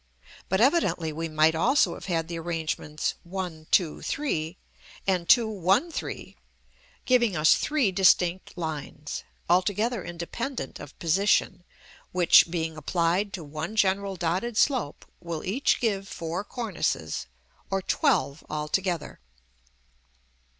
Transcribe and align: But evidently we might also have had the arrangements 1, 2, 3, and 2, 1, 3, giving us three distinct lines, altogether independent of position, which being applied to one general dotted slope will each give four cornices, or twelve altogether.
But 0.49 0.59
evidently 0.59 1.13
we 1.13 1.29
might 1.29 1.53
also 1.53 1.93
have 1.93 2.05
had 2.05 2.27
the 2.27 2.39
arrangements 2.39 3.13
1, 3.21 3.67
2, 3.69 4.01
3, 4.01 4.57
and 5.05 5.29
2, 5.29 5.47
1, 5.47 5.91
3, 5.91 6.35
giving 7.05 7.37
us 7.37 7.53
three 7.53 7.91
distinct 7.91 8.57
lines, 8.57 9.23
altogether 9.47 10.03
independent 10.03 10.79
of 10.79 10.97
position, 10.97 11.63
which 12.13 12.49
being 12.49 12.75
applied 12.77 13.31
to 13.33 13.43
one 13.43 13.75
general 13.75 14.15
dotted 14.15 14.57
slope 14.57 15.05
will 15.19 15.43
each 15.43 15.79
give 15.79 16.07
four 16.07 16.43
cornices, 16.43 17.27
or 17.69 17.83
twelve 17.83 18.43
altogether. 18.49 19.19